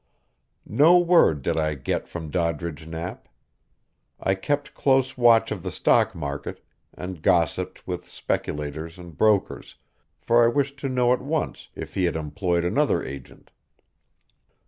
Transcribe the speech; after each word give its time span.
No 0.65 0.97
word 0.97 1.43
did 1.43 1.57
I 1.57 1.75
get 1.75 2.07
from 2.07 2.31
Doddridge 2.31 2.87
Knapp. 2.87 3.27
I 4.19 4.33
kept 4.33 4.73
close 4.73 5.15
watch 5.15 5.51
of 5.51 5.61
the 5.61 5.69
stock 5.69 6.15
market, 6.15 6.65
and 6.91 7.21
gossiped 7.21 7.85
with 7.85 8.07
speculators 8.07 8.97
and 8.97 9.15
brokers, 9.15 9.75
for 10.19 10.43
I 10.43 10.47
wished 10.47 10.79
to 10.79 10.89
know 10.89 11.13
at 11.13 11.21
once 11.21 11.69
if 11.75 11.93
he 11.93 12.05
had 12.05 12.15
employed 12.15 12.65
another 12.65 13.03
agent. 13.03 13.51